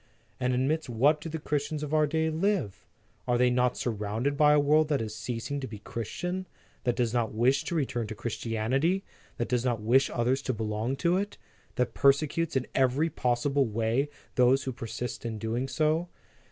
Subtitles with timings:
[0.39, 2.87] And amidst what do the Christians of our day live?
[3.27, 6.47] Are they not surrounded by a world that is ceasing to be Christian;
[6.85, 9.03] that does not wish to return to Christianity,
[9.37, 11.37] that does not wish others to belong to it,
[11.75, 16.09] that persecutes in every possible way those who persist in doing so?